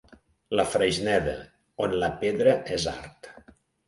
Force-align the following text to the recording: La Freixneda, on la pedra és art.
La 0.59 0.63
Freixneda, 0.75 1.35
on 1.87 1.93
la 2.05 2.09
pedra 2.23 2.55
és 2.79 2.87
art. 2.93 3.31